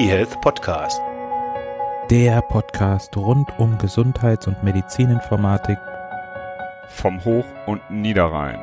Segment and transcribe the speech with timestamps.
[0.00, 0.98] eHealth Podcast.
[2.08, 5.76] Der Podcast rund um Gesundheits- und Medizininformatik
[6.88, 8.58] vom Hoch- und Niederrhein.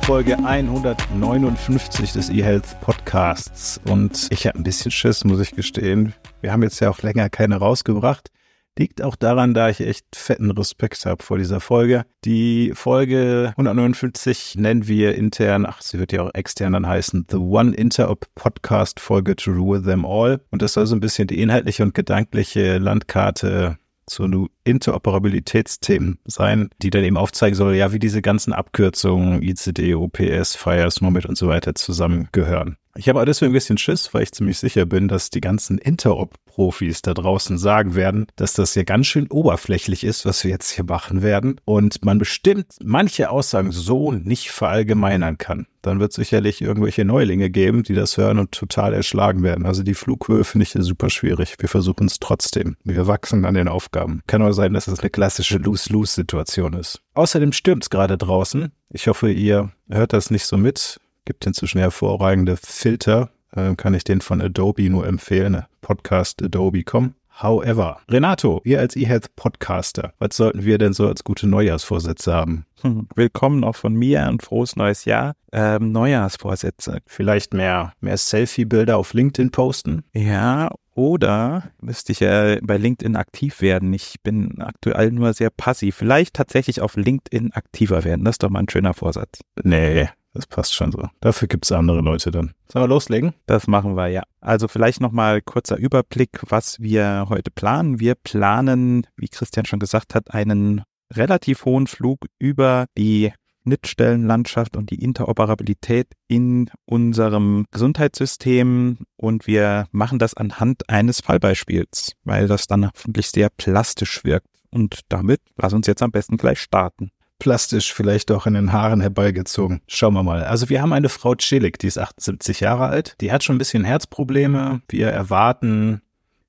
[0.00, 3.78] Folge 159 des eHealth Podcasts.
[3.84, 6.14] Und ich habe ein bisschen Schiss, muss ich gestehen.
[6.40, 8.30] Wir haben jetzt ja auch länger keine rausgebracht.
[8.76, 12.06] Liegt auch daran, da ich echt fetten Respekt habe vor dieser Folge.
[12.24, 17.36] Die Folge 159 nennen wir intern, ach, sie wird ja auch extern dann heißen, The
[17.36, 20.40] One Interop Podcast Folge to Rule Them All.
[20.50, 26.90] Und das soll so ein bisschen die inhaltliche und gedankliche Landkarte zu Interoperabilitätsthemen sein, die
[26.90, 31.46] dann eben aufzeigen soll, ja, wie diese ganzen Abkürzungen ICD, OPS, FIRE, SNOMED und so
[31.46, 32.76] weiter zusammengehören.
[32.96, 37.02] Ich habe deswegen ein bisschen Schiss, weil ich ziemlich sicher bin, dass die ganzen Interop-Profis
[37.02, 40.84] da draußen sagen werden, dass das ja ganz schön oberflächlich ist, was wir jetzt hier
[40.84, 45.66] machen werden und man bestimmt manche Aussagen so nicht verallgemeinern kann.
[45.82, 49.66] Dann wird es sicherlich irgendwelche Neulinge geben, die das hören und total erschlagen werden.
[49.66, 51.56] Also die Flughöhe finde ich super schwierig.
[51.58, 52.76] Wir versuchen es trotzdem.
[52.84, 54.22] Wir wachsen an den Aufgaben.
[54.26, 57.02] Kann auch sein, dass es eine klassische Lose-Lose-Situation ist.
[57.14, 58.72] Außerdem stürmt es gerade draußen.
[58.88, 63.30] Ich hoffe, ihr hört das nicht so mit gibt inzwischen hervorragende Filter.
[63.52, 65.64] Äh, kann ich den von Adobe nur empfehlen.
[65.80, 67.14] Podcast Adobe.com.
[67.42, 72.64] However, Renato, ihr als eHealth Podcaster, was sollten wir denn so als gute Neujahrsvorsätze haben?
[72.82, 75.34] Hm, willkommen auch von mir und frohes neues Jahr.
[75.50, 76.98] Ähm, Neujahrsvorsätze.
[77.06, 80.04] Vielleicht mehr, mehr Selfie-Bilder auf LinkedIn posten?
[80.12, 83.92] Ja, oder müsste ich ja bei LinkedIn aktiv werden.
[83.92, 85.96] Ich bin aktuell nur sehr passiv.
[85.96, 88.24] Vielleicht tatsächlich auf LinkedIn aktiver werden.
[88.24, 89.40] Das ist doch mal ein schöner Vorsatz.
[89.60, 91.08] Nee, das passt schon so.
[91.20, 92.52] Dafür gibt es andere Leute dann.
[92.70, 93.34] Sollen wir loslegen?
[93.46, 94.24] Das machen wir, ja.
[94.40, 98.00] Also vielleicht nochmal kurzer Überblick, was wir heute planen.
[98.00, 100.82] Wir planen, wie Christian schon gesagt hat, einen
[101.12, 103.32] relativ hohen Flug über die
[103.64, 112.46] Schnittstellenlandschaft und die Interoperabilität in unserem Gesundheitssystem und wir machen das anhand eines Fallbeispiels, weil
[112.46, 114.48] das dann hoffentlich sehr plastisch wirkt.
[114.70, 119.00] Und damit lass uns jetzt am besten gleich starten plastisch vielleicht auch in den Haaren
[119.00, 119.80] herbeigezogen.
[119.86, 120.44] Schauen wir mal.
[120.44, 123.16] Also wir haben eine Frau Celik, die ist 78 Jahre alt.
[123.20, 124.82] Die hat schon ein bisschen Herzprobleme.
[124.88, 126.00] Wir erwarten,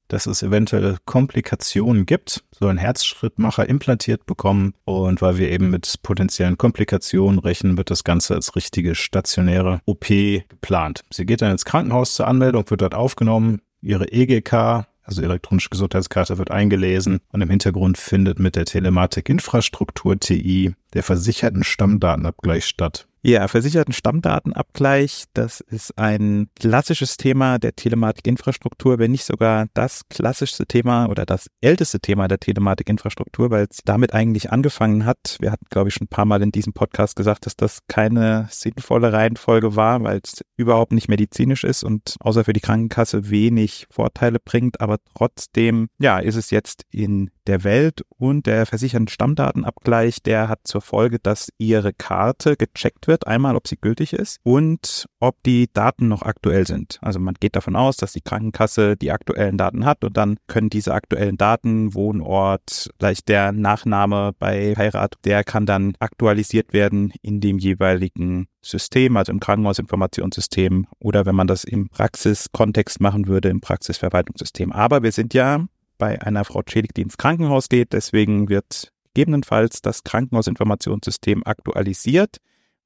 [0.07, 4.73] dass es eventuell Komplikationen gibt, so ein Herzschrittmacher implantiert bekommen.
[4.85, 10.07] Und weil wir eben mit potenziellen Komplikationen rechnen, wird das Ganze als richtige stationäre OP
[10.07, 11.03] geplant.
[11.09, 13.61] Sie geht dann ins Krankenhaus zur Anmeldung, wird dort aufgenommen.
[13.81, 20.75] Ihre EGK also elektronische Gesundheitskarte wird eingelesen und im Hintergrund findet mit der Telematik-Infrastruktur TI
[20.93, 23.07] der versicherten Stammdatenabgleich statt.
[23.27, 30.67] Ja, versicherten Stammdatenabgleich, das ist ein klassisches Thema der Telematikinfrastruktur, wenn nicht sogar das klassischste
[30.67, 35.37] Thema oder das älteste Thema der Telematikinfrastruktur, weil es damit eigentlich angefangen hat.
[35.39, 38.47] Wir hatten, glaube ich, schon ein paar Mal in diesem Podcast gesagt, dass das keine
[38.51, 43.87] sinnvolle Reihenfolge war, weil es überhaupt nicht medizinisch ist und außer für die Krankenkasse wenig
[43.89, 50.21] Vorteile bringt, aber trotzdem, ja, ist es jetzt in der Welt und der versicherten Stammdatenabgleich,
[50.21, 55.05] der hat zur Folge, dass Ihre Karte gecheckt wird, einmal ob sie gültig ist und
[55.19, 56.99] ob die Daten noch aktuell sind.
[57.01, 60.69] Also man geht davon aus, dass die Krankenkasse die aktuellen Daten hat und dann können
[60.69, 67.41] diese aktuellen Daten, Wohnort, vielleicht der Nachname bei Heirat, der kann dann aktualisiert werden in
[67.41, 73.61] dem jeweiligen System, also im Krankenhausinformationssystem oder wenn man das im Praxiskontext machen würde, im
[73.61, 74.71] Praxisverwaltungssystem.
[74.71, 75.65] Aber wir sind ja
[75.97, 77.93] bei einer Frau Schädig, die ins Krankenhaus geht.
[77.93, 82.37] Deswegen wird gegebenenfalls das Krankenhausinformationssystem aktualisiert,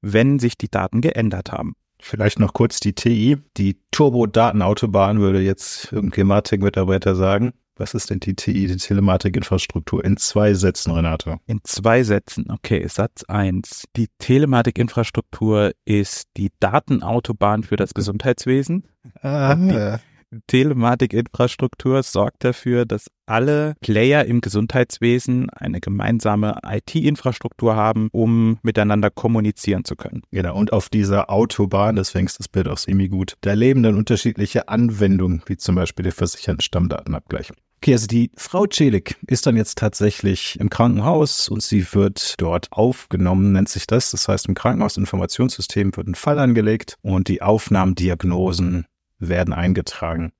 [0.02, 1.74] wenn sich die Daten geändert haben.
[2.02, 3.36] Vielleicht noch kurz die TI.
[3.56, 7.52] Die Turbo-Datenautobahn würde jetzt irgendein Gematik-Mitarbeiter sagen.
[7.76, 10.04] Was ist denn die TI, die Telematikinfrastruktur?
[10.04, 11.38] In zwei Sätzen, Renato.
[11.46, 12.86] In zwei Sätzen, okay.
[12.86, 18.86] Satz eins: Die Telematikinfrastruktur ist die Datenautobahn für das Gesundheitswesen.
[19.22, 19.98] Ah, die,
[20.46, 29.84] Telematikinfrastruktur sorgt dafür, dass alle Player im Gesundheitswesen eine gemeinsame IT-Infrastruktur haben, um miteinander kommunizieren
[29.84, 30.22] zu können.
[30.30, 33.96] Genau, und auf dieser Autobahn, deswegen ist das Bild auch semi gut, da leben dann
[33.96, 37.52] unterschiedliche Anwendungen, wie zum Beispiel der versicherten Stammdatenabgleich.
[37.82, 42.70] Okay, also die Frau Celik ist dann jetzt tatsächlich im Krankenhaus und sie wird dort
[42.72, 44.10] aufgenommen, nennt sich das.
[44.10, 48.84] Das heißt, im Krankenhausinformationssystem wird ein Fall angelegt und die Aufnahmendiagnosen
[49.20, 50.32] werden eingetragen.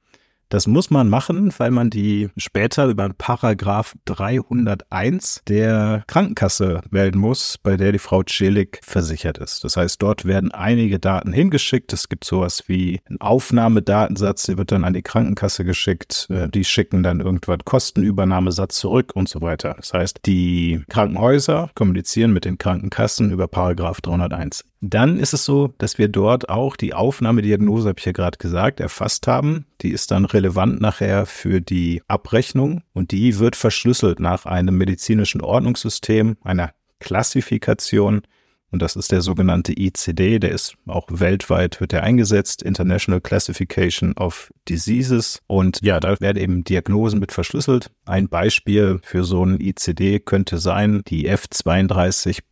[0.51, 7.57] Das muss man machen, weil man die später über Paragraph 301 der Krankenkasse melden muss,
[7.63, 9.63] bei der die Frau Celik versichert ist.
[9.63, 11.93] Das heißt, dort werden einige Daten hingeschickt.
[11.93, 16.27] Es gibt sowas wie einen Aufnahmedatensatz, der wird dann an die Krankenkasse geschickt.
[16.31, 19.75] Äh, die schicken dann irgendwann Kostenübernahmesatz zurück und so weiter.
[19.77, 24.65] Das heißt, die Krankenhäuser kommunizieren mit den Krankenkassen über Paragraph 301.
[24.83, 28.81] Dann ist es so, dass wir dort auch die Aufnahmediagnose, habe ich ja gerade gesagt,
[28.81, 29.67] erfasst haben.
[29.83, 35.43] Die ist dann relevant nachher für die Abrechnung und die wird verschlüsselt nach einem medizinischen
[35.43, 38.23] Ordnungssystem, einer Klassifikation.
[38.71, 44.15] Und das ist der sogenannte ICD, der ist auch weltweit, wird er eingesetzt, International Classification
[44.17, 45.43] of Diseases.
[45.47, 47.91] Und ja, da werden eben Diagnosen mit verschlüsselt.
[48.07, 52.43] Ein Beispiel für so ein ICD könnte sein, die F32.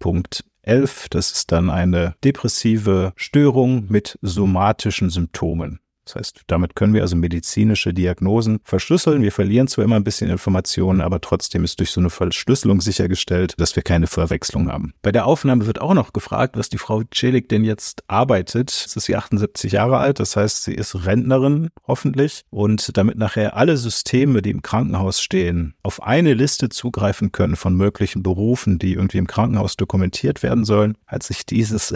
[0.68, 1.08] 11.
[1.08, 5.80] Das ist dann eine depressive Störung mit somatischen Symptomen.
[6.08, 9.22] Das heißt, damit können wir also medizinische Diagnosen verschlüsseln.
[9.22, 13.54] Wir verlieren zwar immer ein bisschen Informationen, aber trotzdem ist durch so eine Verschlüsselung sichergestellt,
[13.58, 14.94] dass wir keine Verwechslung haben.
[15.02, 18.70] Bei der Aufnahme wird auch noch gefragt, was die Frau Celik denn jetzt arbeitet.
[18.70, 22.44] Es ist sie 78 Jahre alt, das heißt, sie ist Rentnerin, hoffentlich.
[22.48, 27.74] Und damit nachher alle Systeme, die im Krankenhaus stehen, auf eine Liste zugreifen können von
[27.74, 31.94] möglichen Berufen, die irgendwie im Krankenhaus dokumentiert werden sollen, hat sich dieses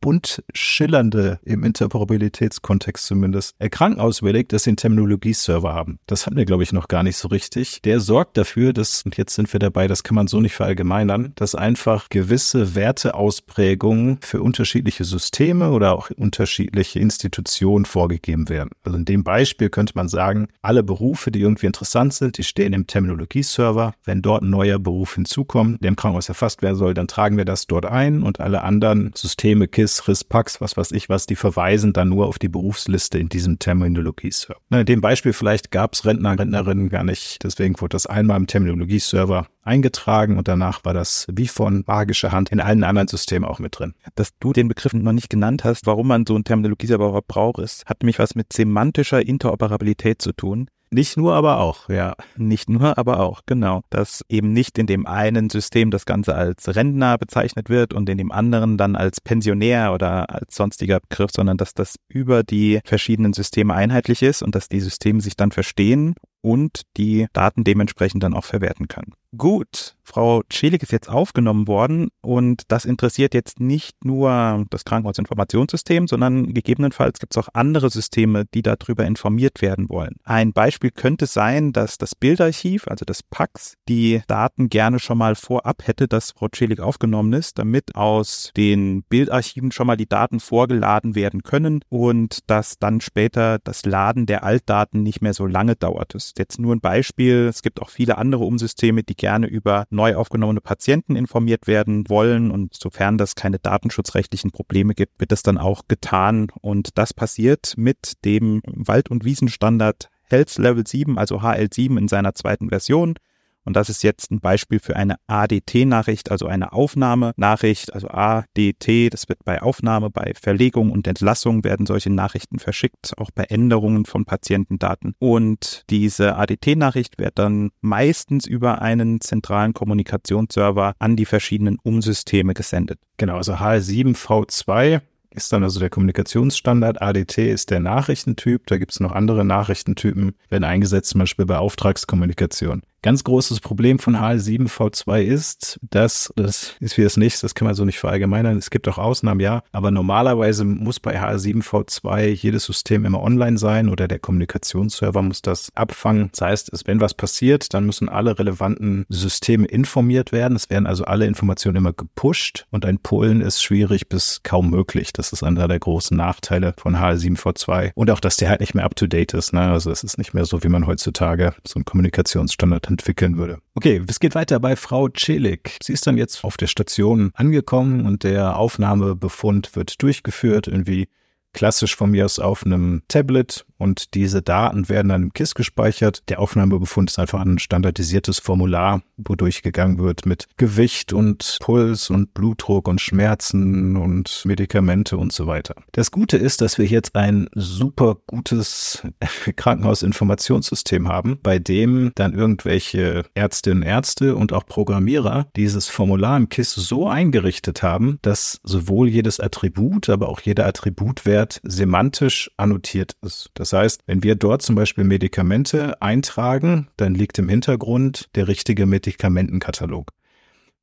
[0.00, 5.98] bunt schillernde, im Interoperabilitätskontext zumindest, Krankenhaus überlegt, dass sie einen Terminologie-Server haben.
[6.06, 7.80] Das hatten wir, glaube ich, noch gar nicht so richtig.
[7.82, 11.32] Der sorgt dafür, dass, und jetzt sind wir dabei, das kann man so nicht verallgemeinern,
[11.36, 18.70] dass einfach gewisse Werteausprägungen für unterschiedliche Systeme oder auch unterschiedliche Institutionen vorgegeben werden.
[18.84, 22.72] Also in dem Beispiel könnte man sagen, alle Berufe, die irgendwie interessant sind, die stehen
[22.72, 23.94] im Terminologie-Server.
[24.04, 27.44] Wenn dort ein neuer Beruf hinzukommt, der im Krankenhaus erfasst werden soll, dann tragen wir
[27.44, 31.34] das dort ein und alle anderen Systeme KISS, RIS, PAX, was weiß ich was, die
[31.34, 34.60] verweisen dann nur auf die Berufsliste in diesem Terminologie-Server.
[34.70, 38.46] In dem Beispiel vielleicht gab es Rentner, Rentnerinnen gar nicht, deswegen wurde das einmal im
[38.46, 43.58] Terminologie-Server eingetragen und danach war das wie von magischer Hand in allen anderen Systemen auch
[43.58, 43.94] mit drin.
[44.14, 47.86] Dass du den Begriff noch nicht genannt hast, warum man so einen Terminologie-Server braucht, ist,
[47.86, 50.68] hat nämlich was mit semantischer Interoperabilität zu tun.
[50.92, 52.14] Nicht nur, aber auch, ja.
[52.36, 53.80] Nicht nur, aber auch, genau.
[53.88, 58.18] Dass eben nicht in dem einen System das Ganze als Rentner bezeichnet wird und in
[58.18, 63.32] dem anderen dann als Pensionär oder als sonstiger Begriff, sondern dass das über die verschiedenen
[63.32, 68.34] Systeme einheitlich ist und dass die Systeme sich dann verstehen und die Daten dementsprechend dann
[68.34, 69.14] auch verwerten können.
[69.38, 76.06] Gut, Frau Schelig ist jetzt aufgenommen worden und das interessiert jetzt nicht nur das Krankenhausinformationssystem,
[76.06, 80.16] sondern gegebenenfalls gibt es auch andere Systeme, die darüber informiert werden wollen.
[80.24, 85.34] Ein Beispiel könnte sein, dass das Bildarchiv, also das PAX, die Daten gerne schon mal
[85.34, 90.40] vorab hätte, dass Frau Schelig aufgenommen ist, damit aus den Bildarchiven schon mal die Daten
[90.40, 95.74] vorgeladen werden können und dass dann später das Laden der Altdaten nicht mehr so lange
[95.74, 96.14] dauert.
[96.14, 97.46] Das ist jetzt nur ein Beispiel.
[97.48, 102.50] Es gibt auch viele andere Umsysteme, die gerne über neu aufgenommene Patienten informiert werden wollen.
[102.50, 106.48] Und sofern das keine datenschutzrechtlichen Probleme gibt, wird das dann auch getan.
[106.60, 112.34] Und das passiert mit dem Wald- und Wiesenstandard Health Level 7, also HL7 in seiner
[112.34, 113.14] zweiten Version.
[113.64, 119.28] Und das ist jetzt ein Beispiel für eine ADT-Nachricht, also eine Aufnahmenachricht, also ADT, das
[119.28, 124.24] wird bei Aufnahme, bei Verlegung und Entlassung werden solche Nachrichten verschickt, auch bei Änderungen von
[124.24, 125.14] Patientendaten.
[125.18, 132.98] Und diese ADT-Nachricht wird dann meistens über einen zentralen Kommunikationsserver an die verschiedenen Umsysteme gesendet.
[133.16, 135.00] Genau, also HL7V2
[135.34, 137.00] ist dann also der Kommunikationsstandard.
[137.00, 138.66] ADT ist der Nachrichtentyp.
[138.66, 142.82] Da gibt es noch andere Nachrichtentypen, werden eingesetzt, zum Beispiel bei Auftragskommunikation.
[143.02, 147.74] Ganz großes Problem von HL7V2 ist, dass, das ist wie das nächste, das kann man
[147.74, 153.04] so nicht verallgemeinern, es gibt auch Ausnahmen, ja, aber normalerweise muss bei HL7V2 jedes System
[153.04, 156.30] immer online sein oder der Kommunikationsserver muss das abfangen.
[156.30, 160.54] Das heißt, wenn was passiert, dann müssen alle relevanten Systeme informiert werden.
[160.54, 165.12] Es werden also alle Informationen immer gepusht und ein Pullen ist schwierig bis kaum möglich.
[165.12, 168.84] Das ist einer der großen Nachteile von HL7V2 und auch, dass der halt nicht mehr
[168.84, 169.52] up to date ist.
[169.52, 169.62] Ne?
[169.62, 173.58] Also es ist nicht mehr so, wie man heutzutage so einen Kommunikationsstandard entwickeln würde.
[173.74, 175.78] Okay, es geht weiter bei Frau Celik.
[175.82, 181.08] Sie ist dann jetzt auf der Station angekommen und der Aufnahmebefund wird durchgeführt, irgendwie
[181.52, 186.22] klassisch von mir aus auf einem Tablet und diese Daten werden dann im KISS gespeichert.
[186.28, 192.32] Der Aufnahmebefund ist einfach ein standardisiertes Formular, wo durchgegangen wird mit Gewicht und Puls und
[192.32, 195.74] Blutdruck und Schmerzen und Medikamente und so weiter.
[195.90, 199.02] Das Gute ist, dass wir jetzt ein super gutes
[199.56, 206.48] Krankenhausinformationssystem haben, bei dem dann irgendwelche Ärztinnen und Ärzte und auch Programmierer dieses Formular im
[206.48, 213.16] KISS so eingerichtet haben, dass sowohl jedes Attribut, aber auch jeder Attributwert Wert semantisch annotiert
[213.20, 213.50] ist.
[213.54, 218.86] Das heißt, wenn wir dort zum Beispiel Medikamente eintragen, dann liegt im Hintergrund der richtige
[218.86, 220.10] Medikamentenkatalog.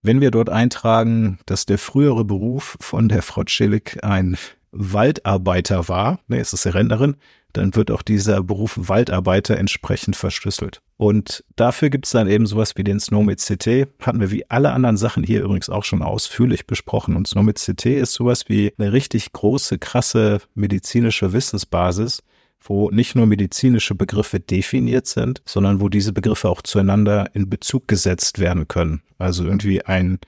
[0.02, 4.38] Wenn wir dort eintragen, dass der frühere Beruf von der Frau Schillig ein
[4.72, 7.16] Waldarbeiter war, ne, es ist eine Rentnerin,
[7.54, 10.82] dann wird auch dieser Beruf Waldarbeiter entsprechend verschlüsselt.
[10.98, 13.88] Und dafür gibt es dann eben sowas wie den Snowmit CT.
[14.02, 17.16] Hatten wir wie alle anderen Sachen hier übrigens auch schon ausführlich besprochen.
[17.16, 22.22] Und Snowmit CT ist sowas wie eine richtig große, krasse medizinische Wissensbasis,
[22.62, 27.88] wo nicht nur medizinische Begriffe definiert sind, sondern wo diese Begriffe auch zueinander in Bezug
[27.88, 29.02] gesetzt werden können.
[29.18, 30.20] Also irgendwie ein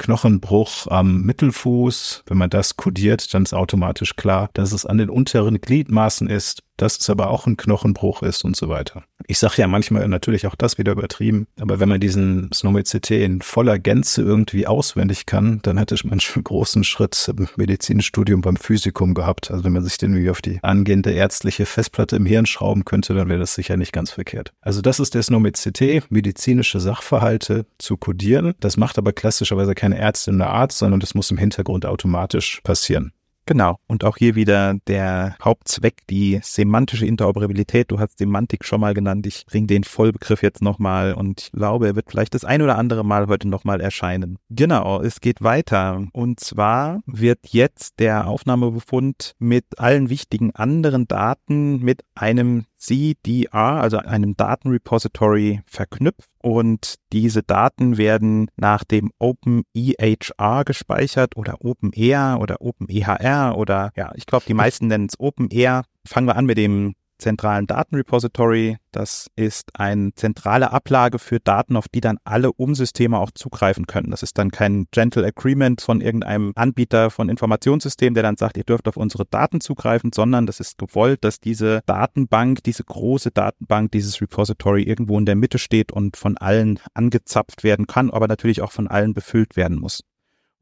[0.00, 2.24] Knochenbruch am Mittelfuß.
[2.26, 6.62] Wenn man das kodiert, dann ist automatisch klar, dass es an den unteren Gliedmaßen ist
[6.80, 9.04] dass es aber auch ein Knochenbruch ist und so weiter.
[9.26, 13.10] Ich sage ja manchmal natürlich auch das wieder übertrieben, aber wenn man diesen Snowmed CT
[13.10, 18.40] in voller Gänze irgendwie auswendig kann, dann hätte man schon einen großen Schritt im Medizinstudium
[18.40, 19.50] beim Physikum gehabt.
[19.50, 23.14] Also wenn man sich den wie auf die angehende ärztliche Festplatte im Hirn schrauben könnte,
[23.14, 24.52] dann wäre das sicher nicht ganz verkehrt.
[24.60, 28.54] Also das ist der Snowmed CT, medizinische Sachverhalte zu kodieren.
[28.60, 33.12] Das macht aber klassischerweise keine Ärztin oder Arzt, sondern das muss im Hintergrund automatisch passieren.
[33.50, 33.80] Genau.
[33.88, 37.90] Und auch hier wieder der Hauptzweck, die semantische Interoperabilität.
[37.90, 39.26] Du hast Semantik schon mal genannt.
[39.26, 42.78] Ich bringe den Vollbegriff jetzt nochmal und ich glaube, er wird vielleicht das ein oder
[42.78, 44.38] andere Mal heute nochmal erscheinen.
[44.50, 46.06] Genau, es geht weiter.
[46.12, 53.98] Und zwar wird jetzt der Aufnahmebefund mit allen wichtigen anderen Daten mit einem CDR, also
[53.98, 63.56] einem Datenrepository, verknüpft und diese Daten werden nach dem OpenEHR gespeichert oder OpenER oder OpenEHR
[63.56, 65.82] oder ja, ich glaube, die meisten nennen es OpenER.
[66.06, 68.78] Fangen wir an mit dem zentralen Datenrepository.
[68.90, 74.10] Das ist eine zentrale Ablage für Daten, auf die dann alle Umsysteme auch zugreifen können.
[74.10, 78.64] Das ist dann kein Gentle Agreement von irgendeinem Anbieter von Informationssystemen, der dann sagt, ihr
[78.64, 83.92] dürft auf unsere Daten zugreifen, sondern das ist gewollt, dass diese Datenbank, diese große Datenbank,
[83.92, 88.62] dieses Repository irgendwo in der Mitte steht und von allen angezapft werden kann, aber natürlich
[88.62, 90.00] auch von allen befüllt werden muss.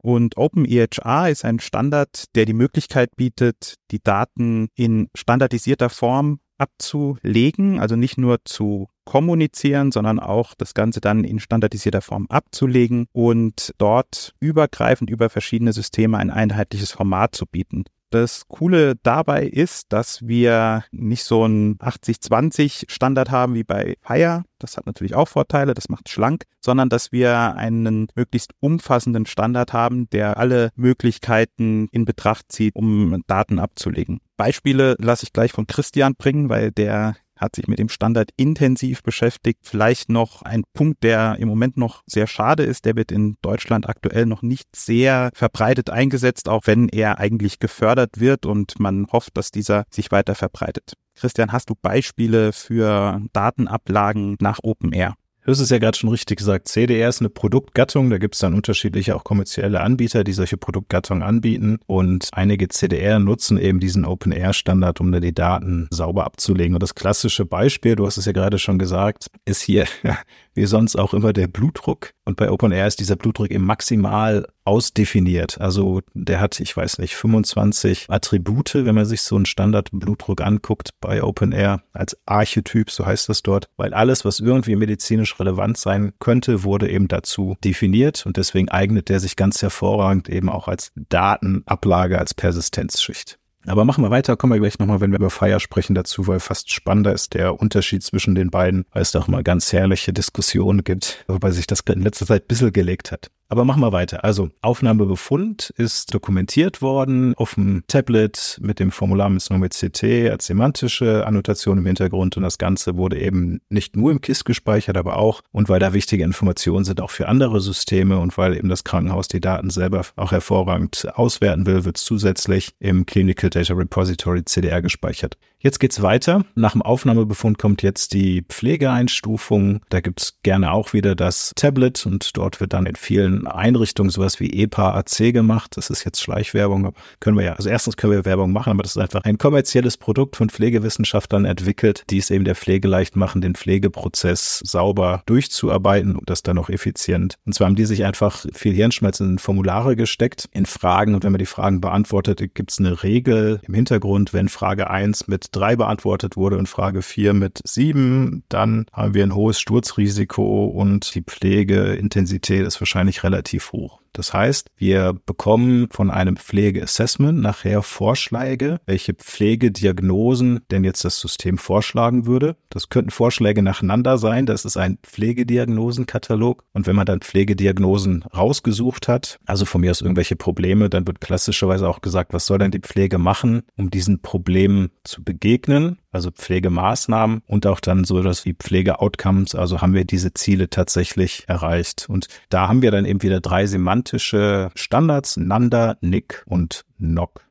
[0.01, 7.79] Und OpenEHR ist ein Standard, der die Möglichkeit bietet, die Daten in standardisierter Form abzulegen,
[7.79, 13.73] also nicht nur zu kommunizieren, sondern auch das Ganze dann in standardisierter Form abzulegen und
[13.79, 17.85] dort übergreifend über verschiedene Systeme ein einheitliches Format zu bieten.
[18.11, 24.43] Das Coole dabei ist, dass wir nicht so einen 80-20 Standard haben wie bei Fire.
[24.57, 29.73] Das hat natürlich auch Vorteile, das macht schlank, sondern dass wir einen möglichst umfassenden Standard
[29.73, 34.19] haben, der alle Möglichkeiten in Betracht zieht, um Daten abzulegen.
[34.37, 39.01] Beispiele lasse ich gleich von Christian bringen, weil der hat sich mit dem Standard intensiv
[39.01, 39.61] beschäftigt.
[39.63, 43.87] Vielleicht noch ein Punkt, der im Moment noch sehr schade ist, der wird in Deutschland
[43.87, 49.37] aktuell noch nicht sehr verbreitet eingesetzt, auch wenn er eigentlich gefördert wird und man hofft,
[49.37, 50.93] dass dieser sich weiter verbreitet.
[51.15, 55.15] Christian, hast du Beispiele für Datenablagen nach OpenAir?
[55.45, 56.67] Du hast es ja gerade schon richtig gesagt.
[56.67, 58.09] CDR ist eine Produktgattung.
[58.09, 61.79] Da gibt es dann unterschiedliche auch kommerzielle Anbieter, die solche Produktgattungen anbieten.
[61.87, 66.75] Und einige CDR nutzen eben diesen Open-Air-Standard, um da die Daten sauber abzulegen.
[66.75, 69.85] Und das klassische Beispiel, du hast es ja gerade schon gesagt, ist hier
[70.53, 72.11] wie sonst auch immer der Blutdruck.
[72.29, 75.59] Und bei OpenAir ist dieser Blutdruck eben maximal ausdefiniert.
[75.59, 80.91] Also der hat, ich weiß nicht, 25 Attribute, wenn man sich so einen Standardblutdruck anguckt
[81.01, 86.13] bei OpenAir als Archetyp, so heißt das dort, weil alles, was irgendwie medizinisch relevant sein
[86.19, 90.91] könnte, wurde eben dazu definiert und deswegen eignet der sich ganz hervorragend eben auch als
[90.95, 93.39] Datenablage, als Persistenzschicht.
[93.65, 96.39] Aber machen wir weiter, kommen wir gleich nochmal, wenn wir über Fire sprechen, dazu, weil
[96.39, 100.13] fast spannender ist der Unterschied zwischen den beiden, weil es da auch mal ganz herrliche
[100.13, 103.29] Diskussionen gibt, wobei sich das in letzter Zeit ein bisschen gelegt hat.
[103.51, 104.23] Aber machen wir weiter.
[104.23, 110.45] Also Aufnahmebefund ist dokumentiert worden auf dem Tablet mit dem Formular mit Snowmed CT als
[110.45, 115.17] semantische Annotation im Hintergrund und das Ganze wurde eben nicht nur im KISS gespeichert, aber
[115.17, 118.83] auch und weil da wichtige Informationen sind auch für andere Systeme und weil eben das
[118.83, 124.83] Krankenhaus die Daten selber auch hervorragend auswerten will, wird zusätzlich im Clinical Data Repository CDR
[124.83, 125.39] gespeichert.
[125.61, 126.45] Jetzt geht's weiter.
[126.55, 129.81] Nach dem Aufnahmebefund kommt jetzt die Pflegeeinstufung.
[129.89, 134.39] Da gibt's gerne auch wieder das Tablet und dort wird dann in vielen Einrichtungen sowas
[134.39, 135.75] wie EPA AC gemacht.
[135.75, 136.93] Das ist jetzt Schleichwerbung.
[137.19, 139.97] Können wir ja, also erstens können wir Werbung machen, aber das ist einfach ein kommerzielles
[139.97, 146.15] Produkt von Pflegewissenschaftlern entwickelt, die es eben der Pflege leicht machen, den Pflegeprozess sauber durchzuarbeiten
[146.15, 147.35] und das dann auch effizient.
[147.45, 151.15] Und zwar haben die sich einfach viel Hirnschmalz in Formulare gesteckt, in Fragen.
[151.15, 155.48] Und wenn man die Fragen beantwortet, gibt's eine Regel im Hintergrund, wenn Frage eins mit
[155.51, 161.13] drei beantwortet wurde und Frage vier mit sieben, dann haben wir ein hohes Sturzrisiko und
[161.15, 163.98] die Pflegeintensität ist wahrscheinlich relativ hoch.
[164.13, 171.57] Das heißt, wir bekommen von einem Pflegeassessment nachher Vorschläge, welche Pflegediagnosen denn jetzt das System
[171.57, 172.55] vorschlagen würde.
[172.69, 174.45] Das könnten Vorschläge nacheinander sein.
[174.45, 176.63] Das ist ein Pflegediagnosenkatalog.
[176.73, 181.21] Und wenn man dann Pflegediagnosen rausgesucht hat, also von mir aus irgendwelche Probleme, dann wird
[181.21, 186.31] klassischerweise auch gesagt, was soll denn die Pflege machen, um diesen Problemen zu begegnen also
[186.31, 189.55] Pflegemaßnahmen und auch dann so das wie Pflegeoutcomes.
[189.55, 192.07] Also haben wir diese Ziele tatsächlich erreicht.
[192.09, 197.45] Und da haben wir dann eben wieder drei semantische Standards, Nanda, Nick und Nock.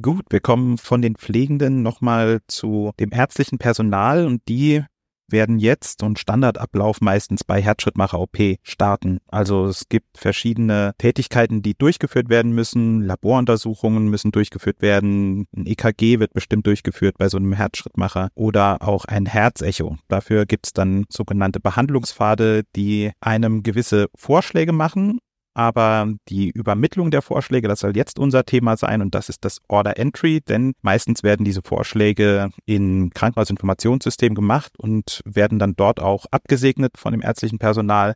[0.00, 4.84] Gut, wir kommen von den Pflegenden nochmal zu dem ärztlichen Personal und die
[5.32, 9.18] werden jetzt und Standardablauf meistens bei Herzschrittmacher-OP starten.
[9.28, 13.02] Also es gibt verschiedene Tätigkeiten, die durchgeführt werden müssen.
[13.02, 15.46] Laboruntersuchungen müssen durchgeführt werden.
[15.56, 19.96] Ein EKG wird bestimmt durchgeführt bei so einem Herzschrittmacher oder auch ein Herzecho.
[20.08, 25.18] Dafür gibt es dann sogenannte Behandlungspfade, die einem gewisse Vorschläge machen
[25.54, 29.60] aber die Übermittlung der Vorschläge, das soll jetzt unser Thema sein und das ist das
[29.68, 36.26] Order Entry, denn meistens werden diese Vorschläge in Krankenhausinformationssystem gemacht und werden dann dort auch
[36.30, 38.14] abgesegnet von dem ärztlichen Personal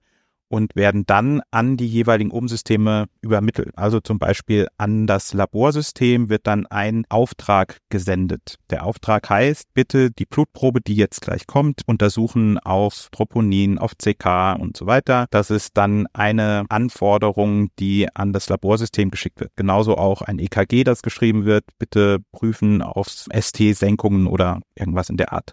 [0.55, 3.73] und werden dann an die jeweiligen Umsysteme übermittelt.
[3.75, 8.61] Also zum Beispiel an das Laborsystem wird dann ein Auftrag gesendet.
[8.71, 14.55] Der Auftrag heißt, bitte die Blutprobe, die jetzt gleich kommt, untersuchen auf Troponin, auf CK
[14.61, 15.27] und so weiter.
[15.31, 19.51] Das ist dann eine Anforderung, die an das Laborsystem geschickt wird.
[19.57, 25.33] Genauso auch ein EKG, das geschrieben wird, bitte prüfen auf ST-Senkungen oder irgendwas in der
[25.33, 25.53] Art.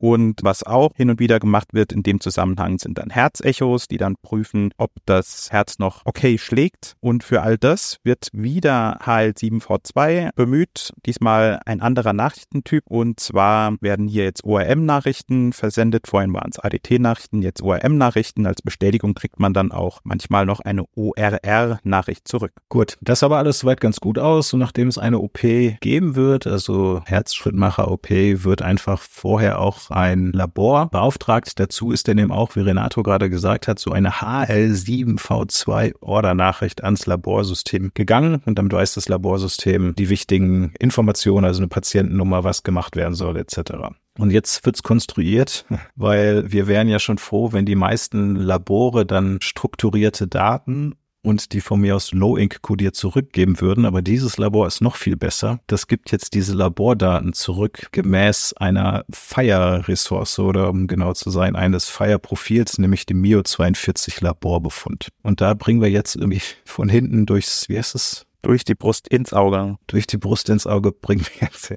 [0.00, 3.98] Und was auch hin und wieder gemacht wird in dem Zusammenhang sind dann Herzechos, die
[3.98, 6.96] dann prüfen, ob das Herz noch okay schlägt.
[7.00, 12.84] Und für all das wird wieder HL7V2 bemüht, diesmal ein anderer Nachrichtentyp.
[12.86, 16.06] Und zwar werden hier jetzt ORM-Nachrichten versendet.
[16.06, 18.46] Vorhin waren es ADT-Nachrichten, jetzt ORM-Nachrichten.
[18.46, 22.52] Als Bestätigung kriegt man dann auch manchmal noch eine ORR-Nachricht zurück.
[22.70, 24.54] Gut, das aber alles soweit ganz gut aus.
[24.54, 30.90] Und nachdem es eine OP geben wird, also Herzschrittmacher-OP, wird einfach vorher auch ein Labor
[30.90, 31.58] beauftragt.
[31.58, 37.92] Dazu ist dann eben auch, wie Renato gerade gesagt hat, so eine HL7V2-Order-Nachricht ans Laborsystem
[37.94, 38.42] gegangen.
[38.44, 43.36] Und damit weiß das Laborsystem die wichtigen Informationen, also eine Patientennummer, was gemacht werden soll,
[43.36, 43.72] etc.
[44.18, 45.64] Und jetzt wird's konstruiert,
[45.96, 51.60] weil wir wären ja schon froh, wenn die meisten Labore dann strukturierte Daten und die
[51.60, 53.84] von mir aus Low-Ink kodiert zurückgeben würden.
[53.84, 55.60] Aber dieses Labor ist noch viel besser.
[55.66, 61.88] Das gibt jetzt diese Labordaten zurück gemäß einer Fire-Ressource oder um genau zu sein, eines
[61.88, 65.08] Fire-Profils, nämlich dem Mio 42 Laborbefund.
[65.22, 68.26] Und da bringen wir jetzt irgendwie von hinten durchs, wie heißt es?
[68.42, 69.76] Durch die Brust ins Auge.
[69.86, 71.74] Durch die Brust ins Auge bringen wir jetzt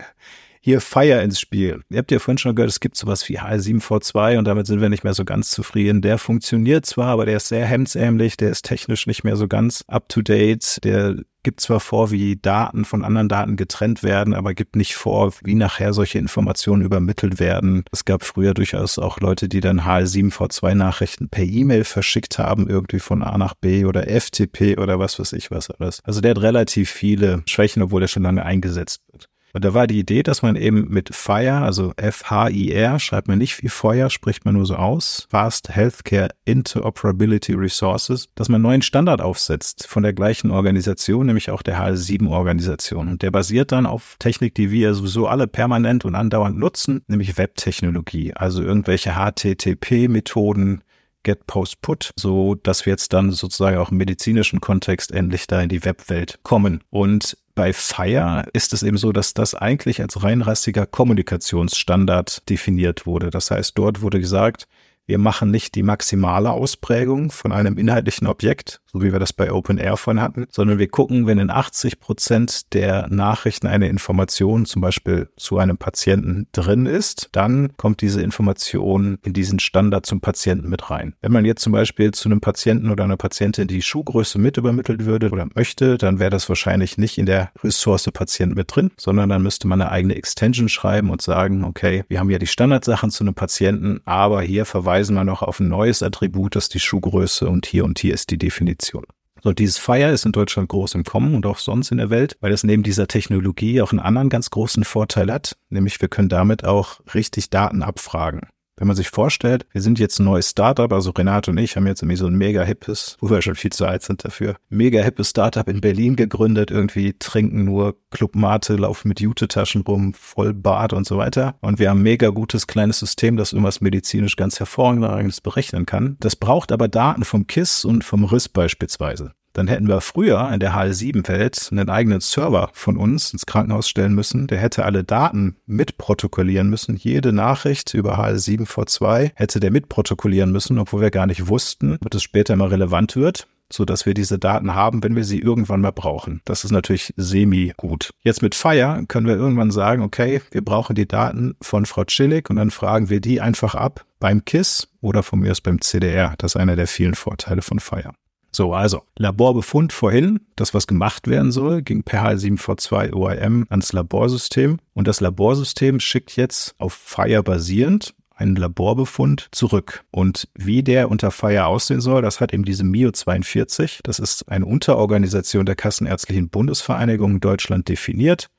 [0.66, 1.82] hier Fire ins Spiel.
[1.90, 4.88] Ihr habt ja vorhin schon gehört, es gibt sowas wie H7V2 und damit sind wir
[4.88, 6.02] nicht mehr so ganz zufrieden.
[6.02, 9.84] Der funktioniert zwar, aber der ist sehr hemdsärmlich, der ist technisch nicht mehr so ganz
[9.88, 14.54] up to date, der gibt zwar vor, wie Daten von anderen Daten getrennt werden, aber
[14.54, 17.84] gibt nicht vor, wie nachher solche Informationen übermittelt werden.
[17.92, 23.22] Es gab früher durchaus auch Leute, die dann HL7V2-Nachrichten per E-Mail verschickt haben, irgendwie von
[23.22, 26.00] A nach B oder FTP oder was weiß ich was alles.
[26.06, 29.28] Also der hat relativ viele Schwächen, obwohl er schon lange eingesetzt wird.
[29.54, 33.62] Und da war die Idee, dass man eben mit FHIR, also F-H-I-R, schreibt man nicht
[33.62, 38.82] wie Feuer, spricht man nur so aus, Fast Healthcare Interoperability Resources, dass man einen neuen
[38.82, 43.08] Standard aufsetzt von der gleichen Organisation, nämlich auch der HL7-Organisation.
[43.08, 47.38] Und der basiert dann auf Technik, die wir sowieso alle permanent und andauernd nutzen, nämlich
[47.38, 50.82] Webtechnologie, also irgendwelche HTTP-Methoden,
[51.24, 55.62] Get Post Put, so dass wir jetzt dann sozusagen auch im medizinischen Kontext endlich da
[55.62, 56.84] in die Webwelt kommen.
[56.90, 63.30] Und bei Fire ist es eben so, dass das eigentlich als reinrassiger Kommunikationsstandard definiert wurde.
[63.30, 64.68] Das heißt, dort wurde gesagt,
[65.06, 69.52] wir machen nicht die maximale Ausprägung von einem inhaltlichen Objekt, so wie wir das bei
[69.52, 74.82] OpenAir von hatten, sondern wir gucken, wenn in 80 Prozent der Nachrichten eine Information zum
[74.82, 80.70] Beispiel zu einem Patienten drin ist, dann kommt diese Information in diesen Standard zum Patienten
[80.70, 81.16] mit rein.
[81.22, 85.06] Wenn man jetzt zum Beispiel zu einem Patienten oder einer Patientin die Schuhgröße mit übermittelt
[85.06, 89.30] würde oder möchte, dann wäre das wahrscheinlich nicht in der Ressource Patient mit drin, sondern
[89.30, 93.10] dann müsste man eine eigene Extension schreiben und sagen, okay, wir haben ja die Standardsachen
[93.10, 96.80] zu einem Patienten, aber hier verweisen wir noch auf ein neues Attribut, das ist die
[96.80, 98.83] Schuhgröße und hier und hier ist die Definition.
[98.84, 99.06] Definition.
[99.42, 102.38] So, dieses Fire ist in Deutschland groß im Kommen und auch sonst in der Welt,
[102.40, 106.30] weil es neben dieser Technologie auch einen anderen ganz großen Vorteil hat, nämlich wir können
[106.30, 108.48] damit auch richtig Daten abfragen.
[108.76, 111.86] Wenn man sich vorstellt, wir sind jetzt ein neues Startup, also Renato und ich haben
[111.86, 115.02] jetzt irgendwie so ein mega hippes, wo wir schon viel zu alt sind dafür, mega
[115.02, 120.94] hippes Startup in Berlin gegründet, irgendwie trinken nur Clubmate, laufen mit Jute-Taschen rum, voll Bart
[120.94, 121.56] und so weiter.
[121.62, 126.18] Und wir haben ein mega gutes kleines System, das irgendwas medizinisch ganz hervorragendes berechnen kann.
[126.20, 129.34] Das braucht aber Daten vom KISS und vom RIS beispielsweise.
[129.54, 134.14] Dann hätten wir früher in der HL7-Welt einen eigenen Server von uns ins Krankenhaus stellen
[134.14, 134.48] müssen.
[134.48, 136.96] Der hätte alle Daten mitprotokollieren müssen.
[136.96, 142.24] Jede Nachricht über HL7V2 hätte der mitprotokollieren müssen, obwohl wir gar nicht wussten, ob es
[142.24, 145.92] später mal relevant wird so dass wir diese Daten haben, wenn wir sie irgendwann mal
[145.92, 146.42] brauchen.
[146.46, 148.12] Das ist natürlich semi gut.
[148.22, 152.50] Jetzt mit Fire können wir irgendwann sagen, okay, wir brauchen die Daten von Frau Chillig
[152.50, 156.36] und dann fragen wir die einfach ab beim KISS oder von mir aus beim CDR.
[156.38, 158.14] Das ist einer der vielen Vorteile von Fire.
[158.56, 164.78] So, also Laborbefund vorhin, das was gemacht werden soll, ging per H7V2 OIM ans Laborsystem
[164.94, 170.04] und das Laborsystem schickt jetzt auf Fire basierend einen Laborbefund zurück.
[170.12, 174.02] Und wie der unter Fire aussehen soll, das hat eben diese MIO 42.
[174.04, 178.50] Das ist eine Unterorganisation der Kassenärztlichen Bundesvereinigung in Deutschland definiert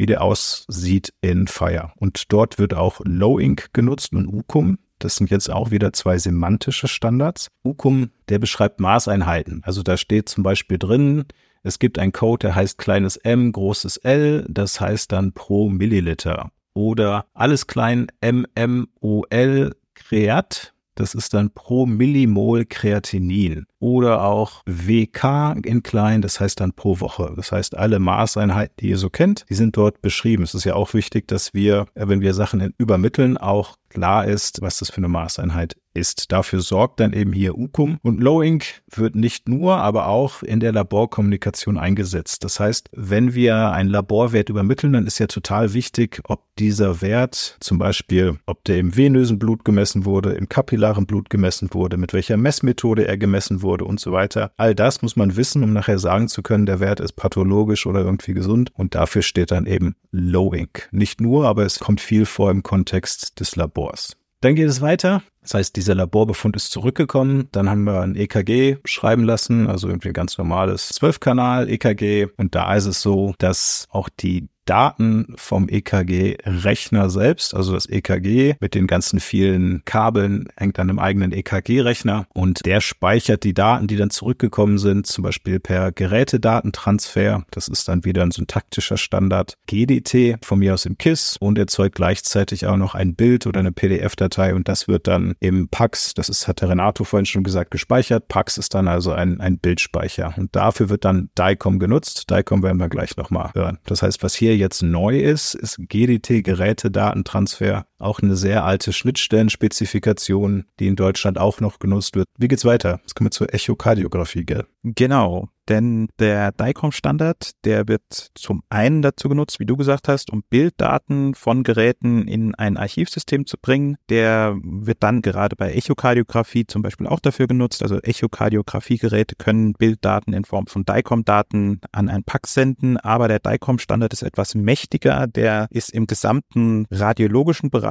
[0.00, 1.92] wie der aussieht in Fire.
[1.96, 4.78] Und dort wird auch Low-Ink genutzt und UCUM.
[5.00, 7.48] Das sind jetzt auch wieder zwei semantische Standards.
[7.64, 9.62] UCUM, der beschreibt Maßeinheiten.
[9.64, 11.24] Also da steht zum Beispiel drin,
[11.62, 16.52] es gibt einen Code, der heißt kleines m, großes L, das heißt dann pro Milliliter
[16.74, 25.82] oder alles klein MMOL Creat, das ist dann pro Millimol Kreatinin oder auch WK in
[25.82, 27.32] klein, das heißt dann pro Woche.
[27.34, 30.42] Das heißt, alle Maßeinheiten, die ihr so kennt, die sind dort beschrieben.
[30.42, 34.78] Es ist ja auch wichtig, dass wir, wenn wir Sachen übermitteln, auch klar ist, was
[34.78, 36.30] das für eine Maßeinheit ist.
[36.30, 37.98] Dafür sorgt dann eben hier UCUM.
[38.02, 42.44] Und Low-Ink wird nicht nur, aber auch in der Laborkommunikation eingesetzt.
[42.44, 47.56] Das heißt, wenn wir einen Laborwert übermitteln, dann ist ja total wichtig, ob dieser Wert
[47.60, 52.12] zum Beispiel, ob der im venösen Blut gemessen wurde, im kapillaren Blut gemessen wurde, mit
[52.12, 54.52] welcher Messmethode er gemessen wurde und so weiter.
[54.56, 58.00] All das muss man wissen, um nachher sagen zu können, der Wert ist pathologisch oder
[58.00, 58.72] irgendwie gesund.
[58.74, 60.88] Und dafür steht dann eben Low-Ink.
[60.92, 63.70] Nicht nur, aber es kommt viel vor im Kontext des Labors.
[63.70, 64.16] Labors.
[64.40, 65.22] Dann geht es weiter.
[65.42, 67.48] Das heißt, dieser Laborbefund ist zurückgekommen.
[67.52, 72.28] Dann haben wir ein EKG schreiben lassen, also irgendwie ein ganz normales 12-Kanal-EKG.
[72.36, 78.54] Und da ist es so, dass auch die Daten vom EKG-Rechner selbst, also das EKG
[78.60, 83.88] mit den ganzen vielen Kabeln hängt dann im eigenen EKG-Rechner und der speichert die Daten,
[83.88, 87.42] die dann zurückgekommen sind, zum Beispiel per Gerätedatentransfer.
[87.50, 91.96] Das ist dann wieder ein syntaktischer Standard GDT von mir aus im KISS und erzeugt
[91.96, 96.28] gleichzeitig auch noch ein Bild oder eine PDF-Datei und das wird dann im PAX, das
[96.28, 98.28] ist, hat der Renato vorhin schon gesagt, gespeichert.
[98.28, 102.30] PAX ist dann also ein, ein Bildspeicher und dafür wird dann DICOM genutzt.
[102.30, 103.78] DICOM werden wir gleich nochmal hören.
[103.86, 110.64] Das heißt, was hier jetzt neu ist, ist GDT Gerätedatentransfer, auch eine sehr alte Schnittstellenspezifikation,
[110.78, 112.26] die in Deutschland auch noch genutzt wird.
[112.38, 113.00] Wie geht's weiter?
[113.02, 114.66] Jetzt kommen wir zur Echokardiographie, gell?
[114.82, 115.48] Genau.
[115.68, 118.02] Denn der DICOM-Standard, der wird
[118.34, 123.46] zum einen dazu genutzt, wie du gesagt hast, um Bilddaten von Geräten in ein Archivsystem
[123.46, 123.96] zu bringen.
[124.08, 127.84] Der wird dann gerade bei Echokardiographie zum Beispiel auch dafür genutzt.
[127.84, 134.12] Also Echokardiographiegeräte können Bilddaten in Form von DICOM-Daten an ein Pack senden, aber der DICOM-Standard
[134.12, 135.28] ist etwas mächtiger.
[135.28, 137.89] Der ist im gesamten radiologischen Bereich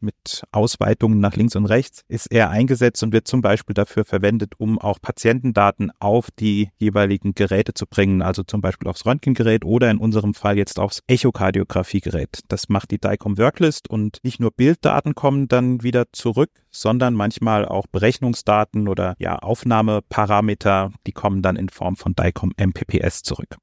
[0.00, 4.54] mit Ausweitungen nach links und rechts, ist er eingesetzt und wird zum Beispiel dafür verwendet,
[4.58, 9.90] um auch Patientendaten auf die jeweiligen Geräte zu bringen, also zum Beispiel aufs Röntgengerät oder
[9.90, 12.40] in unserem Fall jetzt aufs Echokardiographiegerät.
[12.48, 17.66] Das macht die DICOM Worklist und nicht nur Bilddaten kommen dann wieder zurück, sondern manchmal
[17.66, 23.56] auch Berechnungsdaten oder ja Aufnahmeparameter, die kommen dann in Form von DICOM MPPS zurück.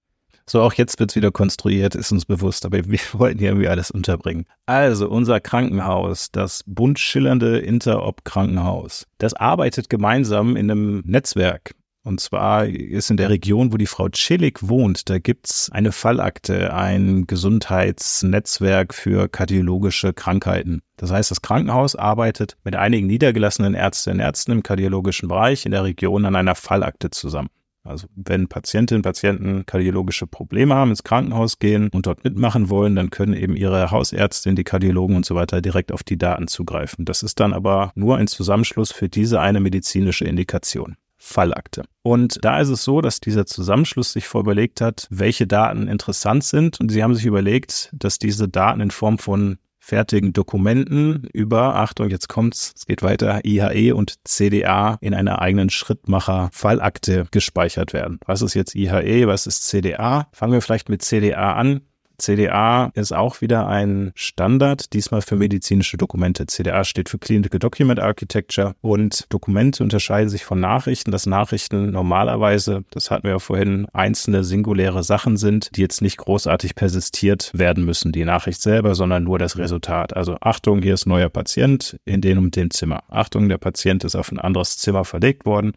[0.48, 3.92] So, auch jetzt wird's wieder konstruiert, ist uns bewusst, aber wir wollten hier irgendwie alles
[3.92, 4.46] unterbringen.
[4.66, 11.74] Also, unser Krankenhaus, das bunt schillernde Interop Krankenhaus, das arbeitet gemeinsam in einem Netzwerk
[12.06, 16.72] und zwar ist in der Region, wo die Frau Chillig wohnt, da gibt's eine Fallakte,
[16.72, 20.84] ein Gesundheitsnetzwerk für kardiologische Krankheiten.
[20.98, 25.72] Das heißt, das Krankenhaus arbeitet mit einigen niedergelassenen Ärztinnen und Ärzten im kardiologischen Bereich in
[25.72, 27.50] der Region an einer Fallakte zusammen.
[27.86, 32.96] Also wenn Patientinnen und Patienten kardiologische Probleme haben, ins Krankenhaus gehen und dort mitmachen wollen,
[32.96, 37.06] dann können eben ihre Hausärztin, die Kardiologen und so weiter direkt auf die Daten zugreifen.
[37.06, 40.98] Das ist dann aber nur ein Zusammenschluss für diese eine medizinische Indikation.
[41.18, 41.86] Fallakte.
[42.04, 46.80] Und da ist es so, dass dieser Zusammenschluss sich vorüberlegt hat, welche Daten interessant sind.
[46.80, 52.10] Und sie haben sich überlegt, dass diese Daten in Form von fertigen Dokumenten über, Achtung,
[52.10, 58.20] jetzt kommt's, es geht weiter, IHE und CDA in einer eigenen Schrittmacher-Fallakte gespeichert werden.
[58.26, 60.28] Was ist jetzt IHE, was ist CDA?
[60.32, 61.82] Fangen wir vielleicht mit CDA an.
[62.18, 66.46] CDA ist auch wieder ein Standard, diesmal für medizinische Dokumente.
[66.48, 72.84] CDA steht für Clinical Document Architecture und Dokumente unterscheiden sich von Nachrichten, dass Nachrichten normalerweise,
[72.92, 77.86] das hatten wir ja vorhin, einzelne singuläre Sachen sind, die jetzt nicht großartig persistiert werden
[77.86, 80.16] müssen, die Nachricht selber, sondern nur das Resultat.
[80.16, 83.04] Also Achtung, hier ist neuer Patient in dem und dem Zimmer.
[83.10, 85.74] Achtung, der Patient ist auf ein anderes Zimmer verlegt worden.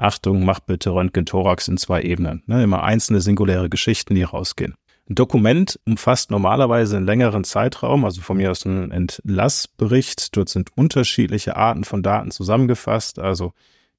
[0.00, 2.42] Achtung, mach bitte Röntgen-Thorax in zwei Ebenen.
[2.46, 4.74] Ne, immer einzelne singuläre Geschichten, die rausgehen.
[5.10, 10.36] Ein Dokument umfasst normalerweise einen längeren Zeitraum, also von mir aus ein Entlassbericht.
[10.36, 13.52] Dort sind unterschiedliche Arten von Daten zusammengefasst, also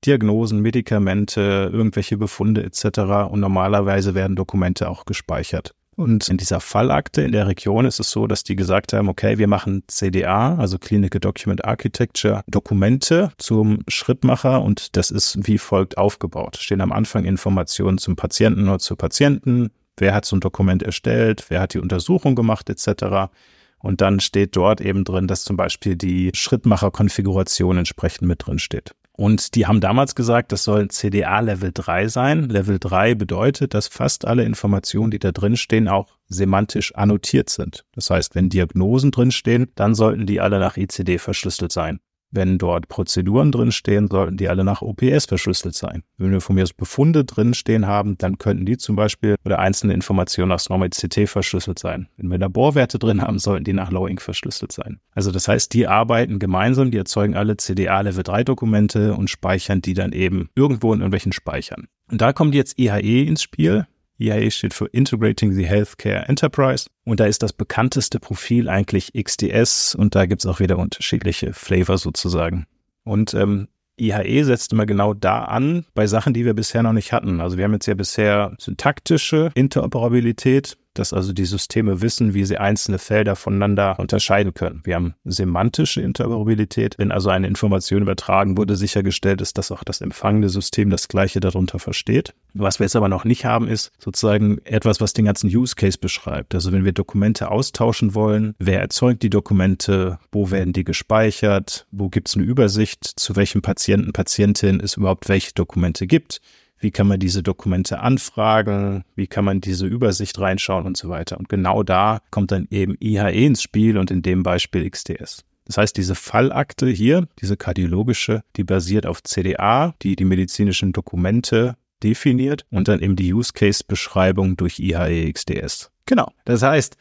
[0.06, 3.28] Diagnosen, Medikamente, irgendwelche Befunde etc.
[3.30, 5.76] Und normalerweise werden Dokumente auch gespeichert.
[5.97, 9.38] Und in dieser Fallakte in der Region ist es so, dass die gesagt haben, okay,
[9.38, 15.97] wir machen CDA, also Clinical Document Architecture, Dokumente zum Schrittmacher und das ist wie folgt
[15.97, 16.56] aufgebaut.
[16.56, 21.45] Stehen am Anfang Informationen zum Patienten oder zur Patienten, wer hat so ein Dokument erstellt,
[21.49, 23.32] wer hat die Untersuchung gemacht etc.
[23.80, 28.93] Und dann steht dort eben drin, dass zum Beispiel die Schrittmacher-Konfiguration entsprechend mit drin steht.
[29.13, 32.49] Und die haben damals gesagt, das soll CDA Level 3 sein.
[32.49, 37.86] Level 3 bedeutet, dass fast alle Informationen, die da drin stehen, auch semantisch annotiert sind.
[37.93, 41.99] Das heißt, wenn Diagnosen drin stehen, dann sollten die alle nach ICD verschlüsselt sein.
[42.32, 46.04] Wenn dort Prozeduren drinstehen, sollten die alle nach OPS verschlüsselt sein.
[46.17, 49.94] Wenn wir von mir aus Befunde drinstehen haben, dann könnten die zum Beispiel oder einzelne
[49.94, 52.08] Informationen nach Normal CT verschlüsselt sein.
[52.15, 55.00] Wenn wir Laborwerte drin haben, sollten die nach Lowing verschlüsselt sein.
[55.13, 59.82] Also das heißt, die arbeiten gemeinsam, die erzeugen alle CDA Level 3 Dokumente und speichern
[59.82, 61.88] die dann eben irgendwo in irgendwelchen Speichern.
[62.10, 63.88] Und da kommt jetzt IHE ins Spiel.
[64.21, 66.88] IAE steht für Integrating the Healthcare Enterprise.
[67.03, 71.53] Und da ist das bekannteste Profil eigentlich XDS und da gibt es auch wieder unterschiedliche
[71.53, 72.65] Flavor sozusagen.
[73.03, 73.67] Und ähm,
[73.99, 77.41] IHE setzt immer genau da an, bei Sachen, die wir bisher noch nicht hatten.
[77.41, 82.58] Also wir haben jetzt ja bisher syntaktische Interoperabilität, dass also die Systeme wissen, wie sie
[82.58, 84.82] einzelne Felder voneinander unterscheiden können.
[84.84, 86.97] Wir haben semantische Interoperabilität.
[86.97, 91.39] Wenn also eine Information übertragen wurde, sichergestellt ist, dass auch das empfangende System das Gleiche
[91.39, 92.34] darunter versteht.
[92.54, 95.97] Was wir jetzt aber noch nicht haben, ist sozusagen etwas, was den ganzen Use Case
[95.97, 96.54] beschreibt.
[96.54, 102.10] Also wenn wir Dokumente austauschen wollen, wer erzeugt die Dokumente, wo werden die gespeichert, wo
[102.10, 106.41] gibt es eine Übersicht, zu welchem Patienten, Patientin es überhaupt welche Dokumente gibt
[106.82, 111.38] wie kann man diese Dokumente anfragen, wie kann man diese Übersicht reinschauen und so weiter.
[111.38, 115.46] Und genau da kommt dann eben IHE ins Spiel und in dem Beispiel XDS.
[115.65, 121.78] Das heißt, diese Fallakte hier, diese kardiologische, die basiert auf CDA, die die medizinischen Dokumente
[122.04, 125.91] definiert und dann eben die Use Case Beschreibung durch IHE XDS.
[126.08, 126.32] Genau.
[126.46, 126.98] Das heißt,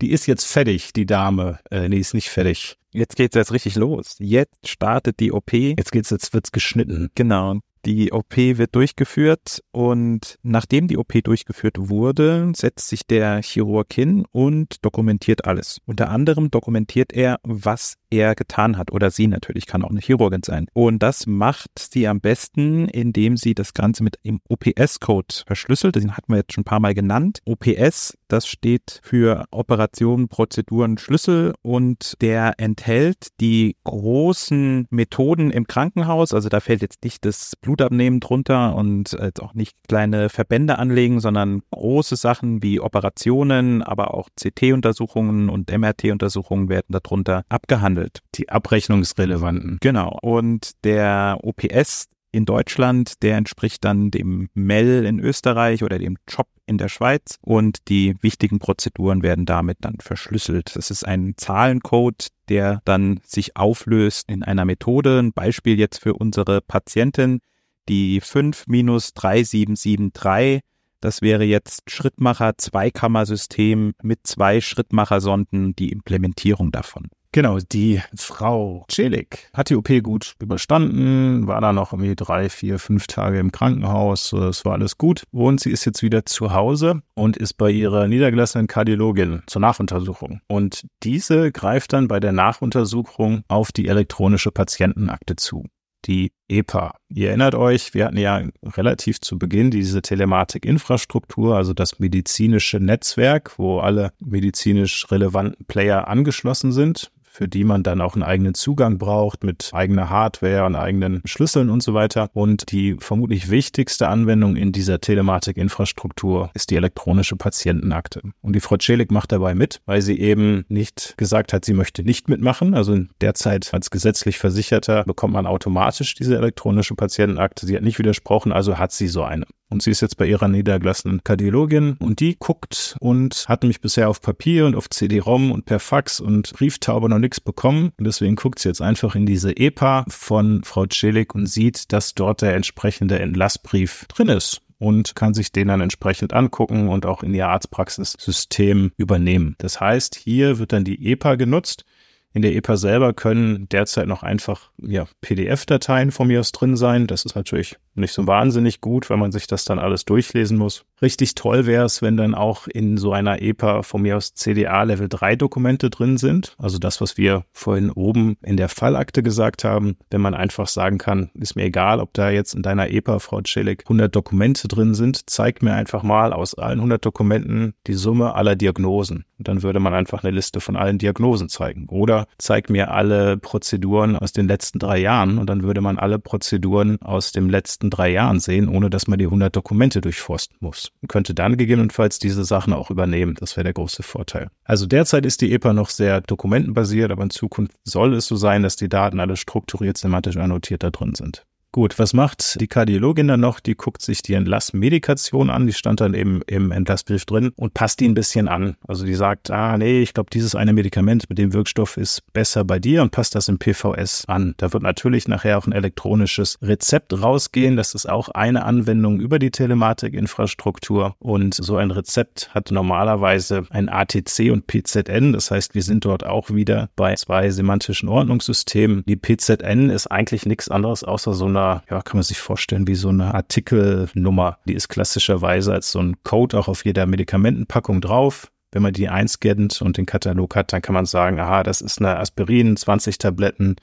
[0.00, 1.60] die ist jetzt fertig, die Dame.
[1.70, 2.76] Äh, nee, ist nicht fertig.
[2.92, 4.16] Jetzt geht's jetzt richtig los.
[4.18, 5.52] Jetzt startet die OP.
[5.52, 7.10] Jetzt geht's, jetzt wird's geschnitten.
[7.14, 7.60] Genau.
[7.86, 14.26] Die OP wird durchgeführt und nachdem die OP durchgeführt wurde, setzt sich der Chirurg hin
[14.32, 15.78] und dokumentiert alles.
[15.86, 20.42] Unter anderem dokumentiert er, was er getan hat oder sie natürlich, kann auch eine Chirurgin
[20.44, 20.66] sein.
[20.72, 25.96] Und das macht sie am besten, indem sie das Ganze mit dem OPS-Code verschlüsselt.
[25.96, 27.40] Den hatten wir jetzt schon ein paar Mal genannt.
[27.44, 36.34] OPS, das steht für Operationen, Prozeduren, Schlüssel und der enthält die großen Methoden im Krankenhaus.
[36.34, 41.20] Also da fällt jetzt nicht das Blutabnehmen drunter und jetzt auch nicht kleine Verbände anlegen,
[41.20, 48.22] sondern große Sachen wie Operationen, aber auch CT-Untersuchungen und MRT-Untersuchungen werden darunter abgehandelt behandelt.
[48.34, 49.78] Die abrechnungsrelevanten.
[49.80, 50.18] Genau.
[50.22, 56.46] Und der OPS in Deutschland, der entspricht dann dem MEL in Österreich oder dem CHOP
[56.66, 60.76] in der Schweiz und die wichtigen Prozeduren werden damit dann verschlüsselt.
[60.76, 65.18] Das ist ein Zahlencode, der dann sich auflöst in einer Methode.
[65.18, 67.40] Ein Beispiel jetzt für unsere Patientin,
[67.88, 70.60] die 5-3773.
[71.00, 77.08] Das wäre jetzt Schrittmacher Zweikammersystem mit zwei Schrittmachersonden, die Implementierung davon.
[77.32, 82.80] Genau, die Frau Celik hat die OP gut überstanden, war da noch irgendwie drei, vier,
[82.80, 87.02] fünf Tage im Krankenhaus, es war alles gut und sie ist jetzt wieder zu Hause
[87.14, 90.40] und ist bei ihrer niedergelassenen Kardiologin zur Nachuntersuchung.
[90.48, 95.66] Und diese greift dann bei der Nachuntersuchung auf die elektronische Patientenakte zu
[96.06, 96.94] die EPA.
[97.10, 103.58] Ihr erinnert euch, wir hatten ja relativ zu Beginn diese Telematik-Infrastruktur, also das medizinische Netzwerk,
[103.58, 108.98] wo alle medizinisch relevanten Player angeschlossen sind für die man dann auch einen eigenen Zugang
[108.98, 112.28] braucht mit eigener Hardware und eigenen Schlüsseln und so weiter.
[112.34, 118.20] Und die vermutlich wichtigste Anwendung in dieser Telematik-Infrastruktur ist die elektronische Patientenakte.
[118.42, 122.02] Und die Frau Celik macht dabei mit, weil sie eben nicht gesagt hat, sie möchte
[122.02, 122.74] nicht mitmachen.
[122.74, 127.64] Also derzeit als gesetzlich Versicherter bekommt man automatisch diese elektronische Patientenakte.
[127.64, 129.46] Sie hat nicht widersprochen, also hat sie so eine.
[129.70, 134.08] Und sie ist jetzt bei ihrer niedergelassenen Kardiologin und die guckt und hat nämlich bisher
[134.08, 137.92] auf Papier und auf CD-ROM und per Fax und Brieftaube noch nichts bekommen.
[137.96, 142.14] Und deswegen guckt sie jetzt einfach in diese EPA von Frau Celik und sieht, dass
[142.14, 147.22] dort der entsprechende Entlassbrief drin ist und kann sich den dann entsprechend angucken und auch
[147.22, 149.54] in ihr Arztpraxissystem übernehmen.
[149.58, 151.84] Das heißt, hier wird dann die EPA genutzt.
[152.32, 157.06] In der EPA selber können derzeit noch einfach ja, PDF-Dateien von mir aus drin sein.
[157.06, 160.84] Das ist natürlich nicht so wahnsinnig gut, weil man sich das dann alles durchlesen muss.
[161.02, 164.82] Richtig toll wäre es, wenn dann auch in so einer EPA von mir aus CDA
[164.82, 166.54] Level 3 Dokumente drin sind.
[166.58, 170.98] Also das, was wir vorhin oben in der Fallakte gesagt haben, wenn man einfach sagen
[170.98, 174.94] kann, ist mir egal, ob da jetzt in deiner EPA, Frau Celik, 100 Dokumente drin
[174.94, 179.24] sind, zeigt mir einfach mal aus allen 100 Dokumenten die Summe aller Diagnosen.
[179.38, 181.86] Und dann würde man einfach eine Liste von allen Diagnosen zeigen.
[181.88, 186.18] Oder zeigt mir alle Prozeduren aus den letzten drei Jahren und dann würde man alle
[186.18, 190.90] Prozeduren aus den letzten drei Jahren sehen, ohne dass man die 100 Dokumente durchforsten muss.
[191.00, 193.36] Und könnte dann gegebenenfalls diese Sachen auch übernehmen.
[193.40, 194.50] Das wäre der große Vorteil.
[194.64, 198.62] Also derzeit ist die EPA noch sehr dokumentenbasiert, aber in Zukunft soll es so sein,
[198.62, 201.46] dass die Daten alle strukturiert sematisch annotiert da drin sind.
[201.72, 203.60] Gut, was macht die Kardiologin dann noch?
[203.60, 208.00] Die guckt sich die Entlassmedikation an, die stand dann eben im Entlassbrief drin und passt
[208.00, 208.74] die ein bisschen an.
[208.88, 212.64] Also die sagt, ah nee, ich glaube, dieses eine Medikament mit dem Wirkstoff ist besser
[212.64, 214.54] bei dir und passt das im PVS an.
[214.56, 217.76] Da wird natürlich nachher auch ein elektronisches Rezept rausgehen.
[217.76, 223.88] Das ist auch eine Anwendung über die Telematikinfrastruktur und so ein Rezept hat normalerweise ein
[223.88, 225.34] ATC und PZN.
[225.34, 229.04] Das heißt, wir sind dort auch wieder bei zwei semantischen Ordnungssystemen.
[229.06, 232.86] Die PZN ist eigentlich nichts anderes außer so eine einer, ja, kann man sich vorstellen,
[232.86, 234.58] wie so eine Artikelnummer.
[234.66, 238.50] Die ist klassischerweise als so ein Code auch auf jeder Medikamentenpackung drauf.
[238.72, 241.98] Wenn man die einscannt und den Katalog hat, dann kann man sagen, aha, das ist
[242.00, 243.76] eine Aspirin, 20 Tabletten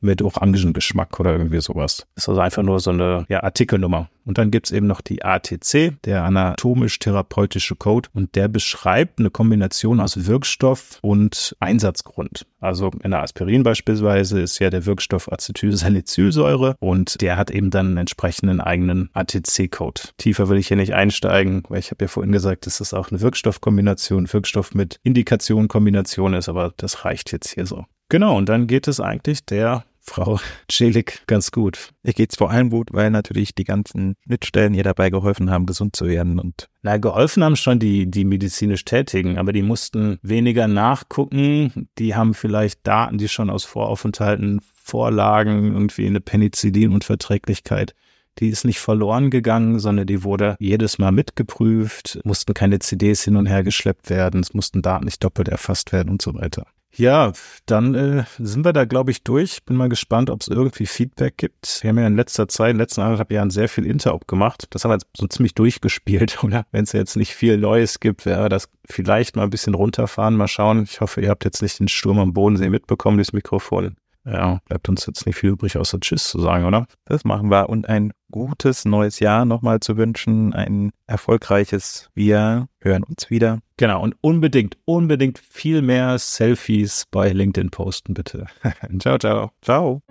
[0.00, 2.06] mit Orangengeschmack oder irgendwie sowas.
[2.14, 4.08] Das ist also einfach nur so eine ja, Artikelnummer.
[4.24, 8.08] Und dann gibt's eben noch die ATC, der anatomisch-therapeutische Code.
[8.12, 12.46] Und der beschreibt eine Kombination aus Wirkstoff und Einsatzgrund.
[12.60, 17.86] Also in der Aspirin beispielsweise ist ja der Wirkstoff Acetylsalicylsäure und der hat eben dann
[17.88, 20.02] einen entsprechenden eigenen ATC-Code.
[20.18, 23.10] Tiefer will ich hier nicht einsteigen, weil ich habe ja vorhin gesagt, dass das auch
[23.10, 27.86] eine Wirkstoffkombination, Wirkstoff mit Indikation-Kombination ist, aber das reicht jetzt hier so.
[28.10, 31.90] Genau, und dann geht es eigentlich der Frau Celik ganz gut.
[32.02, 35.94] Ihr geht's vor allem gut, weil natürlich die ganzen Schnittstellen ihr dabei geholfen haben, gesund
[35.94, 40.66] zu werden und na, geholfen haben schon die, die medizinisch Tätigen, aber die mussten weniger
[40.66, 41.88] nachgucken.
[41.98, 47.94] Die haben vielleicht Daten, die schon aus Voraufenthalten vorlagen, irgendwie eine Penicillin-Unverträglichkeit.
[48.40, 53.36] Die ist nicht verloren gegangen, sondern die wurde jedes Mal mitgeprüft, mussten keine CDs hin
[53.36, 56.66] und her geschleppt werden, es mussten Daten nicht doppelt erfasst werden und so weiter.
[56.92, 57.32] Ja,
[57.66, 59.64] dann äh, sind wir da, glaube ich, durch.
[59.64, 61.82] Bin mal gespannt, ob es irgendwie Feedback gibt.
[61.82, 64.64] Wir haben ja in letzter Zeit, in den letzten anderthalb Jahren sehr viel Interop gemacht.
[64.70, 66.66] Das haben wir jetzt so ziemlich durchgespielt, oder?
[66.72, 70.48] Wenn es jetzt nicht viel Neues gibt, wäre das vielleicht mal ein bisschen runterfahren, mal
[70.48, 70.82] schauen.
[70.82, 73.96] Ich hoffe, ihr habt jetzt nicht den Sturm am Bodensee mitbekommen, dieses Mikrofon.
[74.24, 76.86] Ja, bleibt uns jetzt nicht viel übrig, außer Tschüss zu sagen, oder?
[77.06, 77.68] Das machen wir.
[77.70, 80.52] Und ein gutes neues Jahr nochmal zu wünschen.
[80.52, 83.60] Ein erfolgreiches Wir hören uns wieder.
[83.76, 84.02] Genau.
[84.02, 88.46] Und unbedingt, unbedingt viel mehr Selfies bei LinkedIn posten, bitte.
[88.98, 89.50] ciao, ciao.
[89.62, 90.02] Ciao.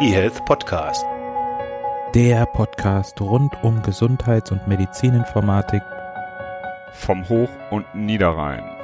[0.00, 1.06] eHealth Podcast.
[2.14, 5.82] Der Podcast rund um Gesundheits- und Medizininformatik
[6.92, 8.75] vom Hoch- und Niederrhein.